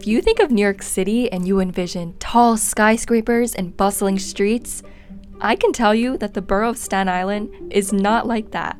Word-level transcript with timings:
If 0.00 0.06
you 0.06 0.22
think 0.22 0.40
of 0.40 0.50
New 0.50 0.62
York 0.62 0.82
City 0.82 1.30
and 1.30 1.46
you 1.46 1.60
envision 1.60 2.14
tall 2.18 2.56
skyscrapers 2.56 3.54
and 3.54 3.76
bustling 3.76 4.18
streets, 4.18 4.82
I 5.42 5.56
can 5.56 5.74
tell 5.74 5.94
you 5.94 6.16
that 6.16 6.32
the 6.32 6.40
borough 6.40 6.70
of 6.70 6.78
Staten 6.78 7.06
Island 7.06 7.70
is 7.70 7.92
not 7.92 8.26
like 8.26 8.52
that. 8.52 8.78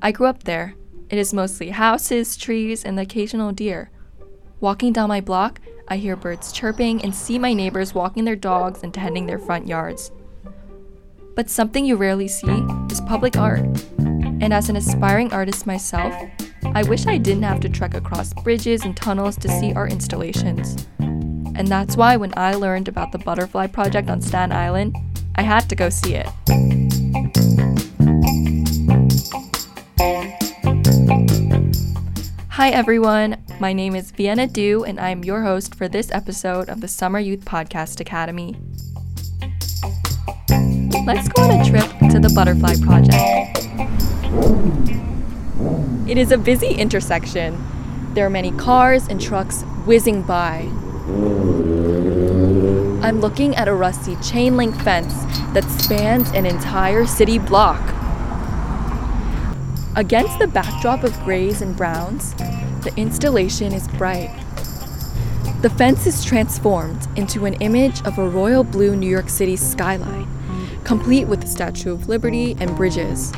I 0.00 0.12
grew 0.12 0.28
up 0.28 0.44
there. 0.44 0.76
It 1.10 1.18
is 1.18 1.34
mostly 1.34 1.70
houses, 1.70 2.36
trees, 2.36 2.84
and 2.84 2.96
the 2.96 3.02
occasional 3.02 3.50
deer. 3.50 3.90
Walking 4.60 4.92
down 4.92 5.08
my 5.08 5.20
block, 5.20 5.60
I 5.88 5.96
hear 5.96 6.14
birds 6.14 6.52
chirping 6.52 7.02
and 7.02 7.12
see 7.12 7.36
my 7.36 7.54
neighbors 7.54 7.92
walking 7.92 8.24
their 8.24 8.36
dogs 8.36 8.84
and 8.84 8.94
tending 8.94 9.26
their 9.26 9.40
front 9.40 9.66
yards. 9.66 10.12
But 11.34 11.50
something 11.50 11.84
you 11.84 11.96
rarely 11.96 12.28
see 12.28 12.64
is 12.88 13.00
public 13.00 13.36
art. 13.36 13.66
And 13.98 14.54
as 14.54 14.68
an 14.68 14.76
aspiring 14.76 15.32
artist 15.32 15.66
myself, 15.66 16.14
I 16.66 16.82
wish 16.88 17.06
I 17.06 17.18
didn't 17.18 17.42
have 17.42 17.60
to 17.60 17.68
trek 17.68 17.94
across 17.94 18.32
bridges 18.32 18.84
and 18.84 18.96
tunnels 18.96 19.36
to 19.38 19.48
see 19.48 19.72
our 19.74 19.86
installations. 19.88 20.86
And 20.98 21.68
that's 21.68 21.96
why 21.96 22.16
when 22.16 22.32
I 22.36 22.54
learned 22.54 22.88
about 22.88 23.12
the 23.12 23.18
Butterfly 23.18 23.68
Project 23.68 24.08
on 24.08 24.20
Staten 24.20 24.52
Island, 24.52 24.96
I 25.36 25.42
had 25.42 25.68
to 25.68 25.76
go 25.76 25.88
see 25.88 26.14
it. 26.14 26.26
Hi 32.50 32.70
everyone, 32.70 33.42
my 33.60 33.72
name 33.72 33.94
is 33.94 34.10
Vienna 34.12 34.46
Du, 34.46 34.84
and 34.84 34.98
I'm 35.00 35.24
your 35.24 35.42
host 35.42 35.74
for 35.74 35.88
this 35.88 36.10
episode 36.12 36.68
of 36.68 36.80
the 36.80 36.88
Summer 36.88 37.18
Youth 37.18 37.44
Podcast 37.44 38.00
Academy. 38.00 38.56
Let's 41.04 41.28
go 41.28 41.42
on 41.42 41.60
a 41.60 41.64
trip 41.64 41.88
to 42.10 42.18
the 42.18 42.32
Butterfly 42.34 42.76
Project. 42.80 43.54
It 46.06 46.18
is 46.18 46.30
a 46.30 46.36
busy 46.36 46.68
intersection. 46.68 47.64
There 48.12 48.26
are 48.26 48.30
many 48.30 48.50
cars 48.50 49.08
and 49.08 49.18
trucks 49.18 49.62
whizzing 49.86 50.20
by. 50.20 50.68
I'm 53.02 53.20
looking 53.22 53.56
at 53.56 53.68
a 53.68 53.74
rusty 53.74 54.16
chain 54.16 54.58
link 54.58 54.76
fence 54.82 55.14
that 55.54 55.64
spans 55.80 56.28
an 56.32 56.44
entire 56.44 57.06
city 57.06 57.38
block. 57.38 57.80
Against 59.96 60.38
the 60.38 60.46
backdrop 60.46 61.04
of 61.04 61.18
grays 61.24 61.62
and 61.62 61.74
browns, 61.74 62.34
the 62.84 62.92
installation 62.98 63.72
is 63.72 63.88
bright. 63.88 64.30
The 65.62 65.70
fence 65.70 66.06
is 66.06 66.22
transformed 66.22 67.08
into 67.16 67.46
an 67.46 67.54
image 67.54 68.02
of 68.02 68.18
a 68.18 68.28
royal 68.28 68.62
blue 68.62 68.94
New 68.94 69.08
York 69.08 69.30
City 69.30 69.56
skyline, 69.56 70.28
complete 70.84 71.28
with 71.28 71.40
the 71.40 71.46
Statue 71.46 71.92
of 71.92 72.10
Liberty 72.10 72.56
and 72.60 72.76
bridges. 72.76 73.32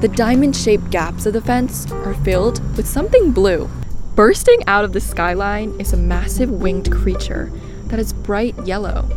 The 0.00 0.08
diamond 0.08 0.54
shaped 0.54 0.90
gaps 0.90 1.24
of 1.24 1.32
the 1.32 1.40
fence 1.40 1.90
are 1.90 2.12
filled 2.12 2.60
with 2.76 2.86
something 2.86 3.32
blue. 3.32 3.70
Bursting 4.14 4.62
out 4.66 4.84
of 4.84 4.92
the 4.92 5.00
skyline 5.00 5.74
is 5.80 5.94
a 5.94 5.96
massive 5.96 6.50
winged 6.50 6.92
creature 6.92 7.50
that 7.86 7.98
is 7.98 8.12
bright 8.12 8.54
yellow. 8.66 9.08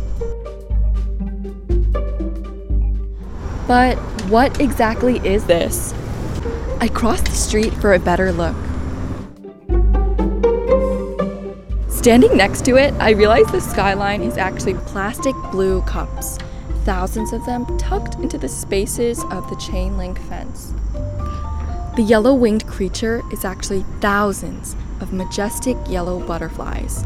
But 3.68 3.96
what 4.30 4.58
exactly 4.58 5.18
is 5.18 5.44
this? 5.44 5.92
I 6.80 6.88
crossed 6.88 7.26
the 7.26 7.32
street 7.32 7.74
for 7.74 7.92
a 7.92 7.98
better 7.98 8.32
look. 8.32 8.56
Standing 11.90 12.38
next 12.38 12.64
to 12.64 12.76
it, 12.76 12.94
I 12.94 13.10
realize 13.10 13.44
the 13.52 13.60
skyline 13.60 14.22
is 14.22 14.38
actually 14.38 14.74
plastic 14.74 15.34
blue 15.52 15.82
cups, 15.82 16.38
thousands 16.84 17.32
of 17.32 17.44
them 17.46 17.66
tucked 17.78 18.16
into 18.16 18.38
the 18.38 18.48
spaces 18.48 19.22
of 19.30 19.48
the 19.48 19.56
chain 19.56 19.96
link 19.96 20.20
fence. 20.28 20.72
The 21.96 22.02
yellow 22.06 22.34
winged 22.34 22.66
creature 22.66 23.22
is 23.32 23.44
actually 23.44 23.84
thousands 24.00 24.76
of 25.00 25.12
majestic 25.12 25.76
yellow 25.88 26.20
butterflies. 26.20 27.04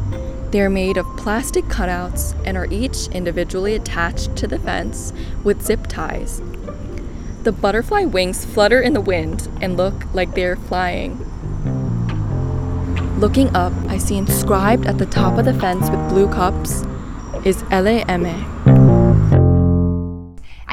They 0.51 0.61
are 0.61 0.71
made 0.71 0.97
of 0.97 1.17
plastic 1.17 1.65
cutouts 1.65 2.35
and 2.47 2.57
are 2.57 2.71
each 2.71 3.09
individually 3.09 3.75
attached 3.75 4.37
to 4.37 4.47
the 4.47 4.59
fence 4.59 5.13
with 5.43 5.63
zip 5.63 5.87
ties. 5.87 6.43
The 7.43 7.53
butterfly 7.53 8.05
wings 8.05 8.45
flutter 8.45 8.81
in 8.81 8.93
the 8.93 9.01
wind 9.01 9.49
and 9.61 9.77
look 9.77 10.15
like 10.15 10.35
they're 10.35 10.57
flying. 10.57 11.19
Looking 13.19 13.55
up, 13.57 13.73
I 13.89 13.99
see 13.99 14.17
inscribed 14.17 14.87
at 14.87 14.99
the 14.99 15.07
top 15.07 15.39
of 15.39 15.45
the 15.45 15.55
fence 15.55 15.89
with 15.91 16.09
blue 16.09 16.29
cups 16.29 16.85
is 17.45 17.63
LAM. 17.65 18.54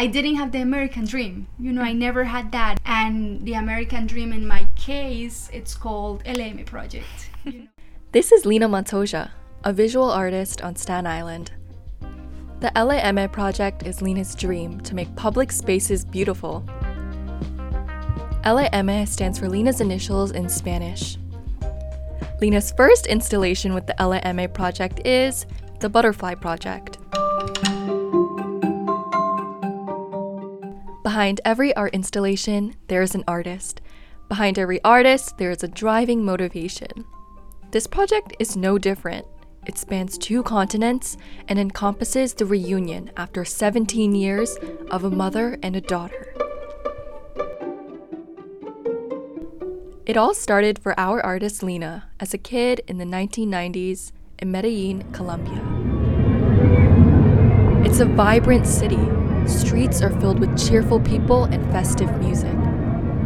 I 0.01 0.07
didn't 0.07 0.34
have 0.38 0.51
the 0.51 0.62
American 0.62 1.06
dream. 1.06 1.45
You 1.59 1.72
know, 1.72 1.84
I 1.84 1.91
mm. 1.91 1.97
never 1.97 2.23
had 2.23 2.51
that. 2.53 2.79
And 2.88 3.45
the 3.45 3.53
American 3.53 4.07
dream 4.07 4.34
in 4.34 4.47
my 4.47 4.67
case, 4.75 5.47
it's 5.53 5.75
called 5.75 6.23
LM 6.25 6.66
Project. 6.66 7.29
You 7.44 7.51
know? 7.51 7.67
This 8.12 8.31
is 8.31 8.44
Lina 8.44 8.67
Montoya, 8.67 9.29
a 9.63 9.72
visual 9.72 10.09
artist 10.09 10.63
on 10.63 10.75
Staten 10.75 11.06
Island. 11.06 11.51
The 12.62 12.72
LAMA 12.75 13.29
project 13.29 13.84
is 13.85 14.01
Lina's 14.01 14.34
dream 14.34 14.81
to 14.81 14.95
make 14.95 15.16
public 15.16 15.51
spaces 15.51 16.03
beautiful. 16.03 16.66
LAMA 18.44 19.06
stands 19.06 19.38
for 19.38 19.47
Lina's 19.47 19.81
initials 19.81 20.31
in 20.31 20.50
Spanish. 20.50 21.18
Lina's 22.41 22.72
first 22.72 23.06
installation 23.06 23.75
with 23.75 23.85
the 23.85 23.95
LAMA 24.00 24.50
project 24.50 25.06
is 25.06 25.45
the 25.79 25.89
Butterfly 25.89 26.33
Project. 26.33 26.97
Behind 31.03 31.41
every 31.44 31.75
art 31.75 31.95
installation, 31.95 32.75
there 32.88 33.01
is 33.01 33.16
an 33.16 33.23
artist. 33.28 33.81
Behind 34.29 34.59
every 34.59 34.84
artist, 34.84 35.39
there 35.39 35.50
is 35.50 35.63
a 35.63 35.67
driving 35.67 36.23
motivation. 36.23 37.06
This 37.72 37.88
project 37.88 38.35
is 38.38 38.56
no 38.56 38.78
different. 38.78 39.25
It 39.66 39.79
spans 39.79 40.17
two 40.17 40.44
continents 40.44 41.17
and 41.47 41.57
encompasses 41.57 42.35
the 42.35 42.45
reunion 42.45 43.09
after 43.17 43.44
17 43.44 44.13
years 44.13 44.57
of 44.91 45.03
a 45.03 45.09
mother 45.09 45.57
and 45.63 45.75
a 45.75 45.81
daughter. 45.81 46.35
It 50.06 50.18
all 50.18 50.35
started 50.35 50.78
for 50.78 51.00
our 51.00 51.23
artist 51.25 51.63
Lina 51.63 52.09
as 52.19 52.33
a 52.33 52.38
kid 52.38 52.81
in 52.88 53.00
the 53.00 53.06
1990s 53.06 54.12
in 54.38 54.51
Medellin, 54.51 55.12
Colombia. 55.13 55.62
It's 57.85 58.00
a 58.00 58.06
vibrant 58.06 58.68
city. 58.68 59.21
Streets 59.47 60.02
are 60.02 60.19
filled 60.19 60.40
with 60.40 60.57
cheerful 60.57 61.00
people 61.00 61.46
and 61.46 61.63
festive 61.72 62.19
music. 62.19 62.56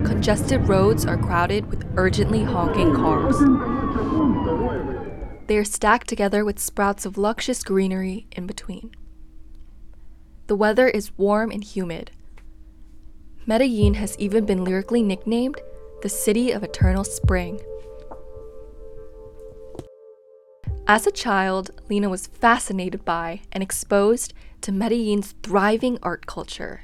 Congested 0.05 0.67
roads 0.67 1.05
are 1.05 1.17
crowded 1.17 1.69
with 1.69 1.85
urgently 1.97 2.43
honking 2.43 2.93
cars. 2.93 3.37
They 5.47 5.57
are 5.57 5.63
stacked 5.63 6.07
together 6.07 6.43
with 6.43 6.59
sprouts 6.59 7.05
of 7.05 7.17
luscious 7.17 7.63
greenery 7.63 8.27
in 8.31 8.47
between. 8.47 8.91
The 10.47 10.55
weather 10.55 10.87
is 10.87 11.17
warm 11.17 11.51
and 11.51 11.63
humid. 11.63 12.11
Medellin 13.45 13.95
has 13.95 14.17
even 14.17 14.45
been 14.45 14.63
lyrically 14.63 15.03
nicknamed 15.03 15.61
the 16.01 16.09
City 16.09 16.51
of 16.51 16.63
Eternal 16.63 17.03
Spring. 17.03 17.59
As 20.87 21.07
a 21.07 21.11
child, 21.11 21.71
Lina 21.89 22.09
was 22.09 22.27
fascinated 22.27 23.03
by 23.03 23.41
and 23.51 23.63
exposed 23.63 24.35
to 24.61 24.71
Medellin's 24.71 25.33
thriving 25.41 25.97
art 26.03 26.27
culture. 26.27 26.81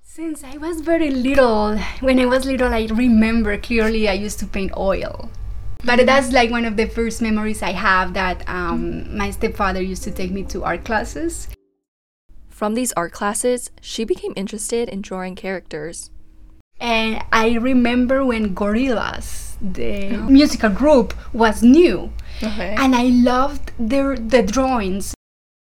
Since 0.00 0.42
I 0.42 0.56
was 0.56 0.80
very 0.80 1.10
little, 1.10 1.76
when 2.00 2.18
I 2.18 2.24
was 2.24 2.46
little, 2.46 2.72
I 2.72 2.86
remember 2.86 3.58
clearly 3.58 4.08
I 4.08 4.14
used 4.14 4.38
to 4.38 4.46
paint 4.46 4.72
oil. 4.78 5.28
But 5.84 6.06
that's 6.06 6.32
like 6.32 6.50
one 6.50 6.64
of 6.64 6.78
the 6.78 6.86
first 6.86 7.20
memories 7.20 7.62
I 7.62 7.72
have 7.72 8.14
that 8.14 8.48
um, 8.48 9.14
my 9.14 9.30
stepfather 9.30 9.82
used 9.82 10.04
to 10.04 10.10
take 10.10 10.30
me 10.30 10.44
to 10.44 10.64
art 10.64 10.86
classes. 10.86 11.48
From 12.48 12.72
these 12.72 12.94
art 12.94 13.12
classes, 13.12 13.70
she 13.82 14.04
became 14.04 14.32
interested 14.36 14.88
in 14.88 15.02
drawing 15.02 15.34
characters. 15.34 16.10
And 16.80 17.22
I 17.30 17.56
remember 17.56 18.24
when 18.24 18.54
Gorillaz, 18.54 19.43
the 19.60 20.16
oh. 20.16 20.28
musical 20.28 20.70
group, 20.70 21.14
was 21.32 21.62
new. 21.62 22.12
Okay. 22.42 22.74
And 22.78 22.94
I 22.94 23.04
loved 23.04 23.72
their 23.78 24.16
the 24.16 24.42
drawings. 24.42 25.14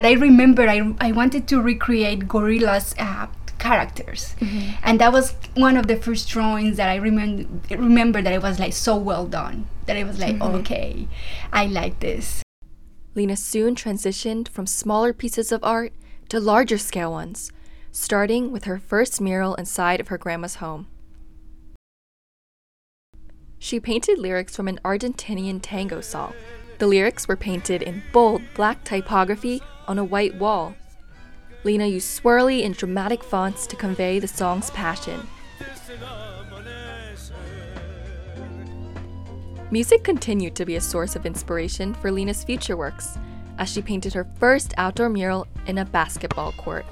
I 0.02 0.12
remember 0.12 0.68
I, 0.68 0.94
I 1.00 1.12
wanted 1.12 1.46
to 1.48 1.62
recreate 1.62 2.26
Gorillaz 2.26 2.94
uh, 2.98 3.28
characters. 3.58 4.34
Mm-hmm. 4.40 4.74
And 4.82 5.00
that 5.00 5.12
was 5.12 5.34
one 5.54 5.76
of 5.76 5.86
the 5.86 5.96
first 5.96 6.28
drawings 6.28 6.76
that 6.76 6.88
I 6.88 6.96
remember 6.96 7.46
remember 7.70 8.20
that 8.20 8.32
it 8.32 8.42
was 8.42 8.58
like 8.58 8.72
so 8.72 8.96
well 8.96 9.26
done. 9.26 9.66
That 9.86 9.96
it 9.96 10.04
was 10.04 10.18
like, 10.18 10.36
mm-hmm. 10.36 10.56
okay, 10.56 11.08
I 11.52 11.66
like 11.66 12.00
this. 12.00 12.42
Lina 13.14 13.36
soon 13.36 13.74
transitioned 13.74 14.48
from 14.48 14.66
smaller 14.66 15.12
pieces 15.12 15.52
of 15.52 15.62
art 15.62 15.92
to 16.30 16.40
larger 16.40 16.78
scale 16.78 17.12
ones, 17.12 17.52
starting 17.90 18.50
with 18.50 18.64
her 18.64 18.78
first 18.78 19.20
mural 19.20 19.54
inside 19.54 20.00
of 20.00 20.08
her 20.08 20.18
grandma's 20.18 20.56
home. 20.56 20.86
She 23.62 23.78
painted 23.78 24.18
lyrics 24.18 24.56
from 24.56 24.66
an 24.66 24.80
Argentinian 24.84 25.60
tango 25.62 26.00
song. 26.00 26.34
The 26.78 26.88
lyrics 26.88 27.28
were 27.28 27.36
painted 27.36 27.80
in 27.80 28.02
bold 28.12 28.42
black 28.54 28.82
typography 28.82 29.62
on 29.86 30.00
a 30.00 30.04
white 30.04 30.34
wall. 30.34 30.74
Lina 31.62 31.86
used 31.86 32.20
swirly 32.20 32.66
and 32.66 32.76
dramatic 32.76 33.22
fonts 33.22 33.68
to 33.68 33.76
convey 33.76 34.18
the 34.18 34.26
song's 34.26 34.70
passion. 34.70 35.28
Music 39.70 40.02
continued 40.02 40.56
to 40.56 40.66
be 40.66 40.74
a 40.74 40.80
source 40.80 41.14
of 41.14 41.24
inspiration 41.24 41.94
for 41.94 42.10
Lina's 42.10 42.42
future 42.42 42.76
works, 42.76 43.16
as 43.58 43.70
she 43.70 43.80
painted 43.80 44.12
her 44.12 44.26
first 44.40 44.74
outdoor 44.76 45.08
mural 45.08 45.46
in 45.68 45.78
a 45.78 45.84
basketball 45.84 46.50
court, 46.50 46.84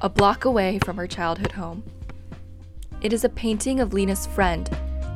a 0.00 0.08
block 0.08 0.44
away 0.44 0.80
from 0.80 0.96
her 0.96 1.06
childhood 1.06 1.52
home. 1.52 1.84
It 3.02 3.12
is 3.12 3.22
a 3.22 3.28
painting 3.28 3.78
of 3.78 3.92
Lina's 3.92 4.26
friend, 4.26 4.68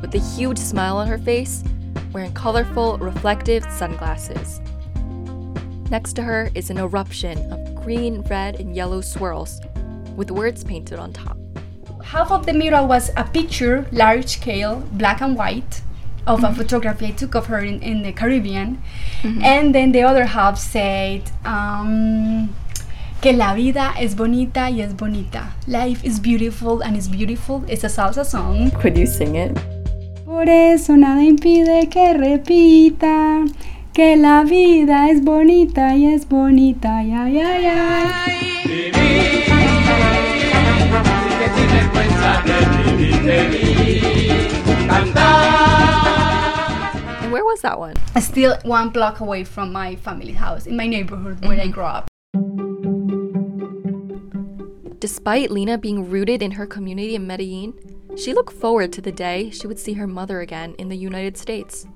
with 0.02 0.14
a 0.14 0.18
huge 0.18 0.58
smile 0.58 0.98
on 0.98 1.06
her 1.06 1.16
face, 1.16 1.64
wearing 2.12 2.34
colorful, 2.34 2.98
reflective 2.98 3.64
sunglasses. 3.70 4.60
Next 5.90 6.12
to 6.14 6.22
her 6.22 6.50
is 6.54 6.68
an 6.68 6.76
eruption 6.76 7.38
of 7.52 7.74
green, 7.76 8.20
red, 8.22 8.60
and 8.60 8.76
yellow 8.76 9.00
swirls, 9.00 9.60
with 10.16 10.30
words 10.30 10.64
painted 10.64 10.98
on 10.98 11.12
top. 11.12 11.38
Half 12.04 12.30
of 12.30 12.44
the 12.44 12.52
mural 12.52 12.86
was 12.86 13.10
a 13.16 13.24
picture, 13.24 13.86
large 13.92 14.28
scale, 14.28 14.80
black 14.92 15.22
and 15.22 15.36
white, 15.36 15.80
of 16.26 16.40
mm-hmm. 16.40 16.52
a 16.52 16.54
photography 16.54 17.06
I 17.06 17.10
took 17.12 17.34
of 17.34 17.46
her 17.46 17.60
in, 17.60 17.80
in 17.82 18.02
the 18.02 18.12
Caribbean. 18.12 18.82
Mm-hmm. 19.22 19.42
And 19.42 19.74
then 19.74 19.92
the 19.92 20.02
other 20.02 20.26
half 20.26 20.58
said, 20.58 21.30
um, 21.44 22.54
que 23.20 23.32
la 23.32 23.54
vida 23.54 23.94
es 23.98 24.14
bonita 24.14 24.68
y 24.70 24.80
es 24.80 24.92
bonita. 24.92 25.52
Life 25.66 26.04
is 26.04 26.18
beautiful 26.20 26.80
and 26.80 26.96
is 26.96 27.08
beautiful. 27.08 27.64
It's 27.68 27.84
a 27.84 27.88
salsa 27.88 28.24
song. 28.24 28.70
Could 28.72 28.96
you 28.96 29.06
sing 29.06 29.36
it? 29.36 29.56
Por 30.42 30.50
eso 30.50 30.96
nada 30.96 31.22
impide 31.22 31.88
que 31.88 32.14
repita 32.14 33.44
que 33.92 34.16
la 34.16 34.42
vida 34.42 35.08
es 35.08 35.22
bonita 35.22 35.94
y 35.94 36.06
es 36.06 36.28
bonita, 36.28 37.04
ya, 37.04 37.28
ya, 37.28 37.60
ya. 37.60 38.26
And 47.22 47.30
where 47.30 47.44
was 47.44 47.60
that 47.62 47.78
one? 47.78 47.94
Still 48.20 48.56
one 48.64 48.88
block 48.88 49.20
away 49.20 49.44
from 49.44 49.72
my 49.72 49.94
family 49.94 50.32
house 50.32 50.66
in 50.66 50.76
my 50.76 50.88
neighborhood 50.88 51.36
mm-hmm. 51.36 51.46
where 51.50 51.60
I 51.60 51.66
mm-hmm. 51.66 51.70
grew 51.70 51.84
up. 51.84 52.08
Despite 54.98 55.52
Lina 55.52 55.78
being 55.78 56.10
rooted 56.10 56.42
in 56.42 56.50
her 56.52 56.66
community 56.66 57.14
in 57.14 57.28
Medellin, 57.28 57.74
she 58.16 58.32
looked 58.32 58.52
forward 58.52 58.92
to 58.92 59.00
the 59.00 59.12
day 59.12 59.50
she 59.50 59.66
would 59.66 59.78
see 59.78 59.94
her 59.94 60.06
mother 60.06 60.40
again 60.40 60.74
in 60.78 60.88
the 60.88 60.96
United 60.96 61.36
States. 61.36 61.86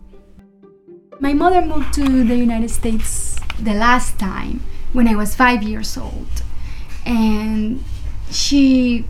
My 1.20 1.32
mother 1.32 1.62
moved 1.62 1.94
to 1.94 2.24
the 2.24 2.36
United 2.36 2.70
States 2.70 3.38
the 3.60 3.74
last 3.74 4.18
time 4.18 4.62
when 4.92 5.08
I 5.08 5.14
was 5.14 5.34
five 5.34 5.62
years 5.62 5.96
old, 5.96 6.28
and 7.04 7.82
she 8.30 9.06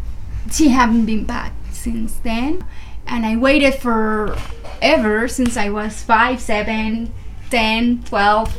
she 0.53 0.69
hadn't 0.69 1.07
been 1.07 1.25
back 1.25 1.53
since 1.73 2.17
then. 2.17 2.65
And 3.07 3.25
I 3.25 3.37
waited 3.37 3.75
for 3.75 4.37
ever 4.83 5.29
since 5.29 5.57
I 5.57 5.71
was 5.71 6.03
five, 6.03 6.41
seven, 6.41 7.13
ten, 7.51 8.03
twelve, 8.05 8.57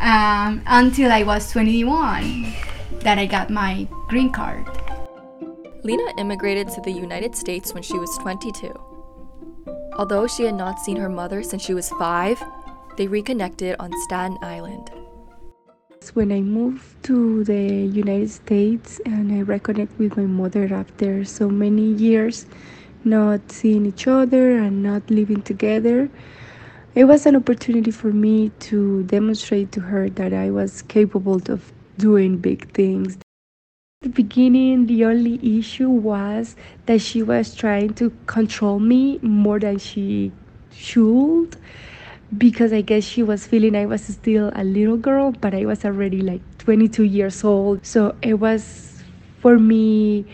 um, 0.00 0.62
until 0.66 1.12
I 1.12 1.22
was 1.22 1.50
21 1.52 2.52
that 3.00 3.18
I 3.18 3.26
got 3.26 3.50
my 3.50 3.86
green 4.08 4.30
card. 4.30 4.66
Lina 5.82 6.12
immigrated 6.18 6.68
to 6.68 6.80
the 6.82 6.90
United 6.90 7.34
States 7.34 7.72
when 7.72 7.82
she 7.82 7.98
was 7.98 8.18
22. 8.18 8.68
Although 9.96 10.26
she 10.26 10.44
had 10.44 10.54
not 10.54 10.78
seen 10.78 10.96
her 10.96 11.08
mother 11.08 11.42
since 11.42 11.62
she 11.62 11.72
was 11.72 11.88
five, 11.90 12.42
they 12.98 13.06
reconnected 13.06 13.76
on 13.78 13.90
Staten 14.02 14.36
Island. 14.42 14.90
When 16.12 16.32
I 16.32 16.40
moved 16.42 17.02
to 17.04 17.44
the 17.44 17.62
United 17.62 18.30
States 18.30 19.00
and 19.06 19.32
I 19.32 19.42
reconnect 19.42 19.96
with 19.96 20.16
my 20.18 20.24
mother 20.24 20.68
after 20.70 21.24
so 21.24 21.48
many 21.48 21.92
years 21.92 22.46
not 23.04 23.40
seeing 23.50 23.86
each 23.86 24.06
other 24.06 24.58
and 24.58 24.82
not 24.82 25.08
living 25.08 25.40
together, 25.40 26.10
it 26.94 27.04
was 27.04 27.24
an 27.24 27.36
opportunity 27.36 27.90
for 27.90 28.12
me 28.12 28.50
to 28.68 29.04
demonstrate 29.04 29.72
to 29.72 29.80
her 29.80 30.10
that 30.10 30.34
I 30.34 30.50
was 30.50 30.82
capable 30.82 31.40
of 31.48 31.72
doing 31.96 32.36
big 32.36 32.70
things. 32.72 33.16
The 34.02 34.08
beginning, 34.08 34.86
the 34.86 35.04
only 35.04 35.38
issue 35.58 35.90
was 35.90 36.56
that 36.86 37.02
she 37.02 37.22
was 37.22 37.54
trying 37.54 37.92
to 38.00 38.10
control 38.24 38.78
me 38.80 39.18
more 39.20 39.58
than 39.60 39.76
she 39.76 40.32
should 40.72 41.54
because 42.38 42.72
I 42.72 42.80
guess 42.80 43.04
she 43.04 43.22
was 43.22 43.46
feeling 43.46 43.76
I 43.76 43.84
was 43.84 44.02
still 44.02 44.52
a 44.54 44.64
little 44.64 44.96
girl, 44.96 45.32
but 45.32 45.52
I 45.52 45.66
was 45.66 45.84
already 45.84 46.22
like 46.22 46.40
22 46.56 47.02
years 47.04 47.44
old. 47.44 47.84
So 47.84 48.16
it 48.22 48.40
was 48.40 49.04
for 49.40 49.58
me 49.58 50.24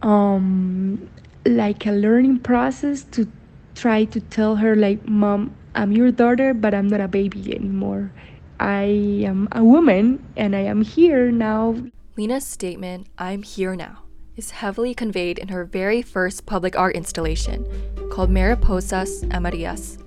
um, 0.00 1.06
like 1.44 1.84
a 1.84 1.92
learning 1.92 2.38
process 2.38 3.02
to 3.12 3.28
try 3.74 4.04
to 4.04 4.22
tell 4.32 4.56
her 4.56 4.74
like, 4.74 5.06
"Mom, 5.06 5.52
I'm 5.74 5.92
your 5.92 6.10
daughter, 6.10 6.54
but 6.54 6.72
I'm 6.72 6.88
not 6.88 7.02
a 7.02 7.08
baby 7.08 7.54
anymore. 7.54 8.10
I 8.58 9.20
am 9.28 9.48
a 9.52 9.62
woman 9.62 10.24
and 10.34 10.56
I 10.56 10.60
am 10.60 10.80
here 10.80 11.30
now." 11.30 11.76
Lina's 12.16 12.46
statement, 12.46 13.06
"I'm 13.18 13.42
here 13.42 13.76
now." 13.76 14.04
is 14.36 14.52
heavily 14.52 14.94
conveyed 14.94 15.38
in 15.38 15.48
her 15.48 15.64
very 15.64 16.00
first 16.02 16.46
public 16.46 16.76
art 16.76 16.96
installation 16.96 17.66
called 18.10 18.30
Mariposas 18.30 19.22
Amarillas 19.30 19.98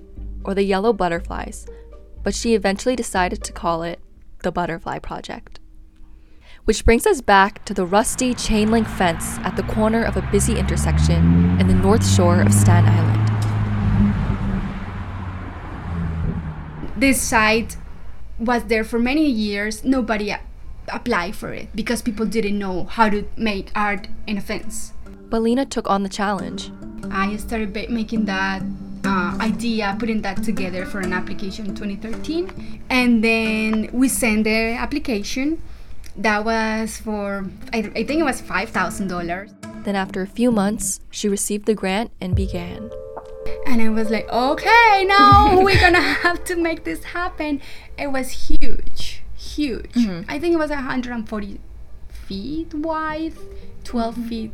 or 0.44 0.54
the 0.54 0.64
yellow 0.64 0.92
butterflies, 0.92 1.66
but 2.22 2.34
she 2.34 2.54
eventually 2.54 2.96
decided 2.96 3.44
to 3.44 3.52
call 3.52 3.82
it 3.82 4.00
the 4.42 4.50
Butterfly 4.50 4.98
Project. 4.98 5.60
Which 6.64 6.84
brings 6.84 7.06
us 7.06 7.20
back 7.20 7.64
to 7.66 7.74
the 7.74 7.86
rusty 7.86 8.34
chain 8.34 8.70
link 8.70 8.88
fence 8.88 9.38
at 9.38 9.56
the 9.56 9.62
corner 9.62 10.02
of 10.02 10.16
a 10.16 10.28
busy 10.32 10.58
intersection 10.58 11.60
in 11.60 11.68
the 11.68 11.74
north 11.74 12.06
shore 12.06 12.40
of 12.42 12.52
Staten 12.52 12.88
Island. 12.88 13.20
This 16.96 17.20
site 17.20 17.76
was 18.38 18.64
there 18.64 18.84
for 18.84 18.98
many 18.98 19.26
years. 19.26 19.84
Nobody 19.84 20.34
a- 20.88 20.96
applied 20.96 21.34
for 21.36 21.52
it 21.52 21.68
because 21.74 22.02
people 22.02 22.26
didn't 22.26 22.58
know 22.58 22.84
how 22.84 23.08
to 23.08 23.26
make 23.36 23.70
art 23.74 24.08
in 24.26 24.38
a 24.38 24.40
fence. 24.40 24.92
But 25.30 25.42
Lina 25.42 25.64
took 25.66 25.88
on 25.90 26.02
the 26.02 26.08
challenge. 26.08 26.70
I 27.10 27.36
started 27.36 27.72
ba- 27.72 27.86
making 27.88 28.24
that 28.26 28.62
uh, 29.04 29.36
idea, 29.40 29.96
putting 29.98 30.22
that 30.22 30.42
together 30.42 30.86
for 30.86 31.00
an 31.00 31.12
application 31.12 31.66
in 31.66 31.74
2013. 31.74 32.82
And 32.90 33.22
then 33.22 33.90
we 33.92 34.08
sent 34.08 34.44
the 34.44 34.72
application. 34.74 35.60
That 36.16 36.44
was 36.44 36.98
for, 36.98 37.44
I, 37.72 37.78
I 37.96 38.04
think 38.04 38.20
it 38.20 38.24
was 38.24 38.40
$5,000. 38.40 39.84
Then, 39.84 39.96
after 39.96 40.22
a 40.22 40.26
few 40.26 40.50
months, 40.50 41.00
she 41.10 41.28
received 41.28 41.66
the 41.66 41.74
grant 41.74 42.10
and 42.20 42.34
began. 42.34 42.90
And 43.66 43.82
I 43.82 43.88
was 43.90 44.08
like, 44.10 44.28
okay, 44.30 45.04
now 45.06 45.60
we're 45.62 45.78
gonna 45.80 46.00
have 46.00 46.44
to 46.44 46.56
make 46.56 46.84
this 46.84 47.04
happen. 47.04 47.60
It 47.98 48.06
was 48.12 48.48
huge, 48.48 48.93
huge. 49.54 49.92
Mm-hmm. 49.92 50.30
I 50.30 50.38
think 50.38 50.54
it 50.54 50.58
was 50.58 50.70
140 50.70 51.60
feet 52.26 52.74
wide, 52.74 53.34
12 53.84 54.14
mm-hmm. 54.14 54.28
feet 54.28 54.52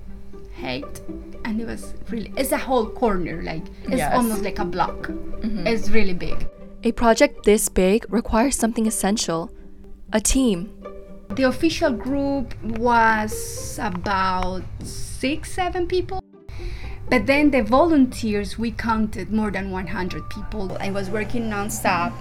height 0.60 1.00
and 1.44 1.60
it 1.60 1.66
was 1.66 1.94
really 2.10 2.32
it's 2.36 2.52
a 2.52 2.58
whole 2.58 2.86
corner 2.86 3.42
like 3.42 3.62
it's 3.84 3.96
yes. 3.96 4.14
almost 4.14 4.42
like 4.42 4.58
a 4.58 4.64
block 4.64 5.08
mm-hmm. 5.08 5.66
it's 5.66 5.88
really 5.90 6.12
big 6.12 6.46
a 6.84 6.92
project 6.92 7.44
this 7.44 7.68
big 7.68 8.04
requires 8.12 8.56
something 8.56 8.86
essential 8.86 9.50
a 10.12 10.20
team 10.20 10.70
the 11.30 11.44
official 11.44 11.92
group 11.92 12.54
was 12.78 13.78
about 13.80 14.62
six 14.82 15.52
seven 15.52 15.86
people 15.86 16.22
but 17.08 17.26
then 17.26 17.50
the 17.50 17.62
volunteers 17.62 18.58
we 18.58 18.70
counted 18.70 19.32
more 19.32 19.50
than 19.50 19.70
100 19.70 20.28
people 20.30 20.76
i 20.80 20.90
was 20.90 21.08
working 21.10 21.48
non-stop 21.48 22.12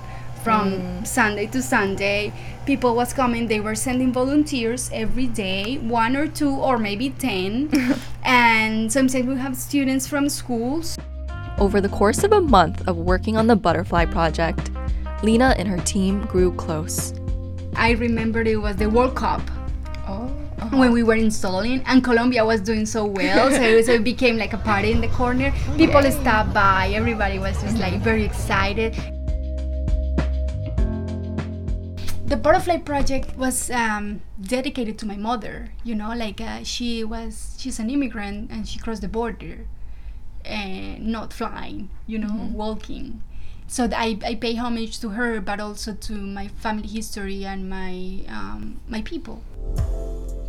from 0.44 0.72
mm. 0.72 1.08
Sunday 1.08 1.48
to 1.48 1.62
Sunday. 1.62 2.34
People 2.66 2.96
was 2.96 3.14
coming, 3.14 3.48
they 3.48 3.60
were 3.60 3.76
sending 3.76 4.14
volunteers 4.14 4.90
every 4.94 5.28
day, 5.28 5.78
one 5.80 6.16
or 6.16 6.28
two 6.28 6.52
or 6.52 6.78
maybe 6.78 7.10
10. 7.12 7.70
and 8.24 8.92
sometimes 8.92 9.26
we 9.26 9.36
have 9.36 9.56
students 9.56 10.08
from 10.08 10.30
schools. 10.30 10.98
Over 11.58 11.82
the 11.82 11.90
course 11.90 12.24
of 12.24 12.32
a 12.32 12.42
month 12.42 12.88
of 12.88 12.98
working 12.98 13.38
on 13.38 13.48
the 13.48 13.56
butterfly 13.56 14.06
project, 14.06 14.72
Lina 15.24 15.56
and 15.58 15.68
her 15.68 15.80
team 15.80 16.26
grew 16.26 16.54
close. 16.54 17.14
I 17.76 17.92
remember 17.92 18.42
it 18.42 18.58
was 18.58 18.76
the 18.78 18.90
World 18.90 19.16
Cup. 19.16 19.42
Oh. 20.08 20.32
Uh-huh. 20.60 20.78
When 20.78 20.92
we 20.92 21.04
were 21.04 21.16
installing, 21.16 21.82
and 21.86 22.04
Colombia 22.04 22.46
was 22.46 22.60
doing 22.60 22.86
so 22.86 23.06
well, 23.06 23.50
so, 23.50 23.82
so 23.82 23.94
it 23.94 24.04
became 24.04 24.38
like 24.38 24.52
a 24.52 24.58
party 24.58 24.92
in 24.92 25.00
the 25.00 25.08
corner. 25.08 25.54
People 25.78 26.02
stopped 26.12 26.54
by, 26.54 26.90
everybody 26.94 27.40
was 27.40 27.62
just 27.62 27.78
like 27.78 28.02
very 28.02 28.26
excited. 28.26 28.94
The 32.30 32.38
butterfly 32.38 32.78
project 32.78 33.36
was 33.38 33.72
um, 33.72 34.22
dedicated 34.40 35.00
to 35.00 35.08
my 35.08 35.18
mother 35.18 35.72
you 35.84 35.96
know 35.96 36.14
like 36.16 36.40
uh, 36.40 36.64
she 36.64 37.04
was 37.04 37.56
she's 37.58 37.80
an 37.80 37.90
immigrant 37.90 38.52
and 38.52 38.68
she 38.68 38.78
crossed 38.78 39.02
the 39.02 39.08
border 39.08 39.66
and 40.46 41.08
not 41.08 41.34
flying 41.34 41.90
you 42.06 42.20
know 42.20 42.30
mm-hmm. 42.30 42.54
walking 42.54 43.24
so 43.66 43.90
I, 43.92 44.20
I 44.24 44.36
pay 44.36 44.54
homage 44.54 45.00
to 45.00 45.10
her 45.10 45.42
but 45.42 45.60
also 45.60 45.94
to 45.94 46.14
my 46.14 46.48
family 46.48 46.88
history 46.88 47.46
and 47.46 47.68
my 47.68 48.24
um, 48.30 48.80
my 48.88 49.02
people 49.02 49.44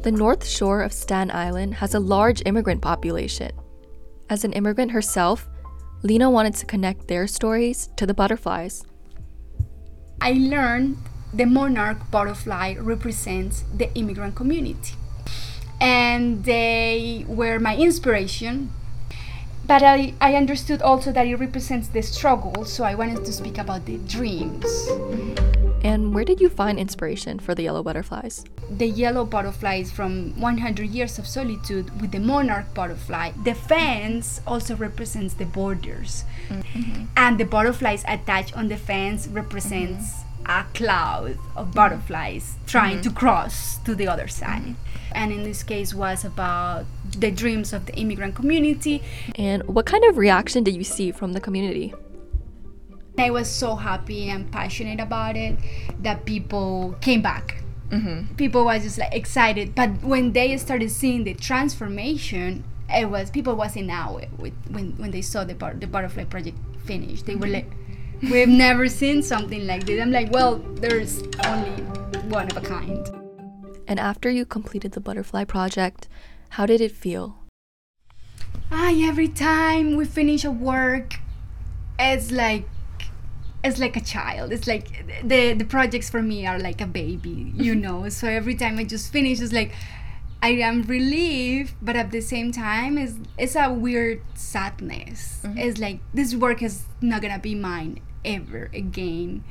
the 0.02 0.12
north 0.12 0.46
shore 0.46 0.82
of 0.82 0.92
staten 0.92 1.30
island 1.30 1.74
has 1.76 1.94
a 1.94 2.00
large 2.00 2.42
immigrant 2.44 2.82
population 2.82 3.52
as 4.28 4.44
an 4.44 4.52
immigrant 4.52 4.92
herself 4.92 5.48
Lina 6.02 6.30
wanted 6.30 6.54
to 6.54 6.66
connect 6.66 7.08
their 7.08 7.26
stories 7.26 7.90
to 7.96 8.06
the 8.06 8.14
butterflies. 8.14 8.84
I 10.22 10.32
learned 10.32 10.96
the 11.32 11.44
monarch 11.44 12.10
butterfly 12.10 12.74
represents 12.78 13.64
the 13.74 13.92
immigrant 13.94 14.34
community. 14.34 14.94
And 15.80 16.44
they 16.44 17.24
were 17.28 17.58
my 17.58 17.76
inspiration. 17.76 18.72
But 19.66 19.82
I, 19.82 20.14
I 20.20 20.34
understood 20.34 20.82
also 20.82 21.12
that 21.12 21.26
it 21.26 21.36
represents 21.36 21.88
the 21.88 22.02
struggle, 22.02 22.64
so 22.64 22.82
I 22.82 22.94
wanted 22.96 23.24
to 23.24 23.32
speak 23.32 23.56
about 23.56 23.86
the 23.86 23.98
dreams. 23.98 24.66
And 25.82 26.12
where 26.12 26.24
did 26.24 26.40
you 26.40 26.48
find 26.48 26.78
inspiration 26.78 27.38
for 27.38 27.54
the 27.54 27.62
yellow 27.62 27.82
butterflies? 27.82 28.44
The 28.68 28.88
yellow 28.88 29.24
butterflies 29.24 29.90
from 29.92 30.38
100 30.38 30.90
Years 30.90 31.18
of 31.18 31.26
Solitude 31.26 32.00
with 32.00 32.10
the 32.10 32.18
monarch 32.18 32.74
butterfly. 32.74 33.30
The 33.44 33.54
fence 33.54 34.40
also 34.46 34.76
represents 34.76 35.34
the 35.34 35.46
borders. 35.46 36.24
Mm-hmm. 36.48 37.04
And 37.16 37.38
the 37.38 37.44
butterflies 37.44 38.04
attached 38.08 38.56
on 38.56 38.68
the 38.68 38.76
fence 38.76 39.28
represents 39.28 40.12
mm-hmm 40.12 40.29
a 40.50 40.66
cloud 40.74 41.38
of 41.54 41.72
butterflies 41.72 42.56
trying 42.66 42.98
mm-hmm. 42.98 43.14
to 43.14 43.20
cross 43.22 43.78
to 43.86 43.94
the 43.94 44.08
other 44.08 44.28
side. 44.28 44.62
Mm-hmm. 44.62 45.12
And 45.12 45.32
in 45.32 45.42
this 45.44 45.62
case 45.62 45.94
was 45.94 46.24
about 46.24 46.86
the 47.16 47.30
dreams 47.30 47.72
of 47.72 47.86
the 47.86 47.94
immigrant 47.94 48.34
community. 48.34 49.02
And 49.36 49.62
what 49.66 49.86
kind 49.86 50.04
of 50.04 50.18
reaction 50.18 50.64
did 50.64 50.74
you 50.74 50.84
see 50.84 51.12
from 51.12 51.32
the 51.32 51.40
community? 51.40 51.94
I 53.18 53.30
was 53.30 53.48
so 53.48 53.76
happy 53.76 54.30
and 54.30 54.50
passionate 54.50 55.00
about 55.00 55.36
it 55.36 55.58
that 56.00 56.24
people 56.24 56.96
came 57.00 57.22
back. 57.22 57.62
Mm-hmm. 57.90 58.34
People 58.36 58.64
was 58.64 58.82
just 58.82 58.98
like 58.98 59.12
excited, 59.12 59.74
but 59.74 59.90
when 60.02 60.32
they 60.32 60.56
started 60.56 60.90
seeing 60.90 61.24
the 61.24 61.34
transformation, 61.34 62.64
it 62.88 63.10
was 63.10 63.30
people 63.30 63.54
was 63.56 63.76
in 63.76 63.90
awe 63.90 64.20
with 64.38 64.54
when 64.70 64.96
when 64.98 65.10
they 65.10 65.22
saw 65.22 65.44
the 65.44 65.54
bar, 65.54 65.74
the 65.74 65.86
butterfly 65.86 66.24
project 66.24 66.56
finished. 66.84 67.26
They 67.26 67.34
were 67.34 67.46
mm-hmm. 67.46 67.66
like, 67.66 67.70
We've 68.22 68.48
never 68.48 68.86
seen 68.88 69.22
something 69.22 69.66
like 69.66 69.86
this. 69.86 70.00
I'm 70.00 70.12
like, 70.12 70.30
well, 70.30 70.58
there's 70.74 71.22
only 71.46 71.70
one 72.28 72.50
of 72.50 72.56
a 72.56 72.60
kind. 72.60 73.08
And 73.88 73.98
after 73.98 74.30
you 74.30 74.44
completed 74.44 74.92
the 74.92 75.00
butterfly 75.00 75.44
project, 75.44 76.06
how 76.50 76.66
did 76.66 76.80
it 76.82 76.92
feel? 76.92 77.38
Ah, 78.70 78.92
every 78.94 79.28
time 79.28 79.96
we 79.96 80.04
finish 80.04 80.44
a 80.44 80.50
work, 80.50 81.14
it's 81.98 82.30
like 82.30 82.68
it's 83.64 83.78
like 83.78 83.96
a 83.96 84.00
child. 84.00 84.52
It's 84.52 84.66
like 84.66 84.88
the 85.24 85.54
the 85.54 85.64
projects 85.64 86.10
for 86.10 86.22
me 86.22 86.46
are 86.46 86.58
like 86.58 86.80
a 86.80 86.86
baby, 86.86 87.52
you 87.56 87.74
know. 87.84 88.08
so 88.10 88.28
every 88.28 88.54
time 88.54 88.78
I 88.78 88.84
just 88.84 89.10
finish, 89.10 89.40
it's 89.40 89.52
like 89.52 89.72
I 90.42 90.50
am 90.50 90.82
relieved, 90.82 91.74
but 91.82 91.96
at 91.96 92.10
the 92.10 92.20
same 92.20 92.52
time, 92.52 92.98
it's 92.98 93.14
it's 93.38 93.56
a 93.56 93.72
weird 93.72 94.22
sadness. 94.34 95.40
Mm-hmm. 95.42 95.58
It's 95.58 95.78
like 95.80 96.00
this 96.12 96.34
work 96.34 96.62
is 96.62 96.84
not 97.00 97.22
gonna 97.22 97.38
be 97.40 97.54
mine 97.54 98.00
ever 98.24 98.70
again. 98.74 99.44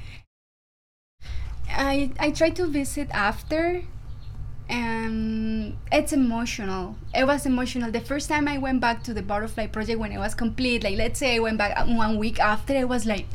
I 1.70 2.12
I 2.20 2.32
try 2.32 2.50
to 2.52 2.66
visit 2.66 3.10
after 3.12 3.84
and 4.70 5.76
it's 5.92 6.14
emotional. 6.14 6.96
It 7.14 7.26
was 7.26 7.46
emotional. 7.46 7.92
The 7.92 8.02
first 8.02 8.30
time 8.30 8.48
I 8.48 8.58
went 8.58 8.82
back 8.82 9.04
to 9.04 9.14
the 9.14 9.22
butterfly 9.22 9.68
project 9.68 10.00
when 10.00 10.12
it 10.12 10.20
was 10.20 10.36
complete, 10.36 10.84
like 10.84 10.98
let's 10.98 11.20
say 11.20 11.36
I 11.36 11.40
went 11.40 11.58
back 11.58 11.76
one 11.88 12.18
week 12.18 12.40
after, 12.40 12.76
it 12.76 12.88
was 12.88 13.06
like, 13.06 13.26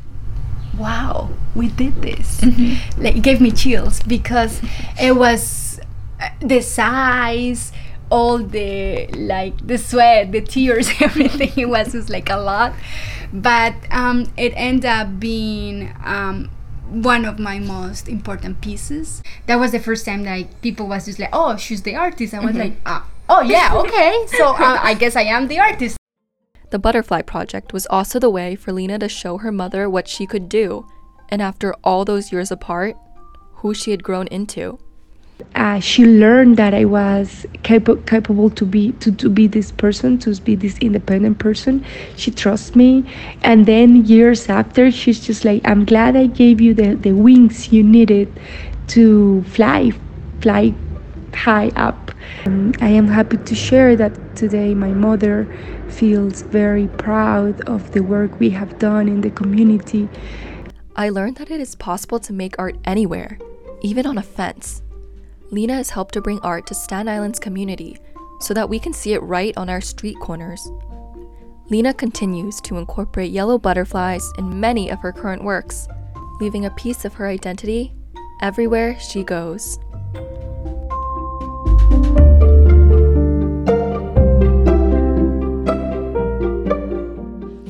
wow, 0.79 1.31
we 1.55 1.69
did 1.69 2.01
this. 2.03 2.41
Mm-hmm. 2.41 3.03
Like 3.03 3.17
it 3.17 3.23
gave 3.23 3.41
me 3.41 3.51
chills 3.51 4.01
because 4.03 4.61
it 5.01 5.17
was 5.17 5.81
uh, 6.21 6.29
the 6.41 6.61
size, 6.63 7.73
all 8.11 8.39
the 8.39 9.09
like 9.15 9.67
the 9.67 9.79
sweat, 9.79 10.31
the 10.31 10.41
tears, 10.41 10.89
everything. 11.01 11.53
it 11.57 11.69
was 11.69 11.93
just 11.93 12.11
like 12.11 12.31
a 12.31 12.37
lot 12.37 12.75
but 13.35 13.75
um, 13.91 14.31
it 14.37 14.53
ended 14.55 14.85
up 14.85 15.19
being 15.19 15.93
um, 16.05 16.49
one 16.89 17.25
of 17.25 17.41
my 17.41 17.59
most 17.59 18.09
important 18.09 18.61
pieces. 18.61 19.23
That 19.47 19.57
was 19.57 19.73
the 19.73 19.81
first 19.81 20.07
time 20.07 20.23
that 20.23 20.63
people 20.63 20.87
was 20.87 21.07
just 21.07 21.19
like, 21.19 21.31
"Oh, 21.33 21.57
she's 21.57 21.83
the 21.83 21.97
artist." 21.97 22.33
I 22.33 22.39
was 22.39 22.51
mm-hmm. 22.51 22.59
like, 22.59 22.77
ah, 22.87 23.07
"Oh 23.29 23.43
yeah, 23.43 23.75
okay." 23.75 24.25
so 24.29 24.55
uh, 24.55 24.79
I 24.81 24.95
guess 24.95 25.17
I 25.17 25.23
am 25.23 25.49
the 25.49 25.59
artist. 25.59 25.97
The 26.71 26.79
Butterfly 26.79 27.23
Project 27.23 27.73
was 27.73 27.87
also 27.87 28.19
the 28.19 28.31
way 28.31 28.55
for 28.55 28.73
Lina 28.73 28.99
to 29.01 29.09
show 29.09 29.39
her 29.39 29.51
mother 29.51 29.91
what 29.91 30.07
she 30.07 30.27
could 30.27 30.49
do, 30.49 30.87
and 31.29 31.43
after 31.43 31.75
all 31.83 32.05
those 32.05 32.31
years 32.31 32.53
apart, 32.53 32.97
who 33.67 33.75
she 33.75 33.91
had 33.91 34.05
grown 34.05 34.29
into 34.29 34.79
uh, 35.55 35.81
she 35.81 36.05
learned 36.05 36.57
that 36.57 36.75
I 36.75 36.85
was 36.85 37.47
cap- 37.63 38.07
capable 38.07 38.51
to 38.51 38.65
be 38.65 38.93
to, 38.93 39.13
to 39.13 39.29
be 39.29 39.47
this 39.47 39.71
person, 39.73 40.19
to 40.19 40.35
be 40.41 40.55
this 40.55 40.79
independent 40.79 41.39
person. 41.39 41.85
She 42.17 42.31
trusts 42.31 42.75
me, 42.75 43.05
and 43.43 43.67
then 43.67 44.05
years 44.05 44.49
after, 44.49 44.91
she's 44.91 45.21
just 45.21 45.45
like, 45.45 45.63
"I'm 45.65 45.85
glad 45.85 46.17
I 46.17 46.27
gave 46.27 46.61
you 46.61 46.75
the, 46.75 46.95
the 46.95 47.13
wings 47.13 47.73
you 47.73 47.83
needed 47.83 48.29
to 48.89 49.43
fly, 49.45 49.93
fly 50.41 50.75
high 51.35 51.69
up." 51.77 52.11
Um, 52.47 52.73
I 52.81 52.89
am 52.89 53.09
happy 53.09 53.37
to 53.39 53.55
share 53.55 53.97
that 53.97 54.37
today 54.37 54.75
my 54.75 54.91
mother 54.91 55.47
feels 55.89 56.43
very 56.43 56.89
proud 56.89 57.61
of 57.69 57.93
the 57.93 58.03
work 58.03 58.39
we 58.41 58.51
have 58.51 58.79
done 58.79 59.09
in 59.09 59.21
the 59.21 59.31
community. 59.31 60.09
I 60.97 61.11
learned 61.11 61.37
that 61.37 61.51
it 61.51 61.61
is 61.61 61.75
possible 61.75 62.21
to 62.21 62.33
make 62.33 62.57
art 62.59 62.77
anywhere, 62.85 63.39
even 63.83 64.07
on 64.07 64.19
a 64.19 64.23
fence. 64.23 64.83
Lina 65.51 65.75
has 65.75 65.91
helped 65.91 66.15
to 66.15 66.21
bring 66.21 66.41
art 66.41 66.67
to 66.67 66.75
Staten 66.75 67.09
Island's 67.09 67.39
community 67.39 67.99
so 68.41 68.55
that 68.55 68.69
we 68.69 68.79
can 68.79 68.93
see 68.93 69.13
it 69.13 69.23
right 69.23 69.57
on 69.57 69.69
our 69.69 69.81
street 69.81 70.19
corners. 70.21 70.71
Lina 71.71 71.95
continues 71.95 72.61
to 72.63 72.77
incorporate 72.77 73.31
yellow 73.31 73.59
butterflies 73.59 74.29
in 74.39 74.61
many 74.61 74.91
of 74.91 75.01
her 75.01 75.13
current 75.13 75.45
works, 75.45 75.89
leaving 76.41 76.67
a 76.67 76.71
piece 76.71 77.05
of 77.05 77.15
her 77.15 77.27
identity 77.27 77.95
everywhere 78.43 78.99
she 78.99 79.23
goes. 79.23 79.79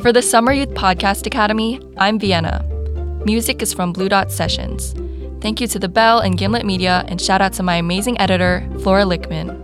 For 0.02 0.12
the 0.12 0.23
Summer 0.23 0.52
Youth 0.52 0.75
Podcast 0.75 1.26
Academy, 1.26 1.81
I'm 1.97 2.19
Vienna. 2.19 2.64
Music 3.25 3.62
is 3.62 3.73
from 3.73 3.93
Blue 3.93 4.09
Dot 4.09 4.31
Sessions. 4.31 4.95
Thank 5.44 5.60
you 5.60 5.66
to 5.66 5.78
the 5.78 5.90
Bell 5.90 6.20
and 6.20 6.38
Gimlet 6.38 6.64
Media, 6.64 7.04
and 7.06 7.20
shout 7.20 7.42
out 7.42 7.52
to 7.52 7.62
my 7.62 7.76
amazing 7.76 8.18
editor, 8.18 8.66
Flora 8.82 9.02
Lichtman. 9.02 9.63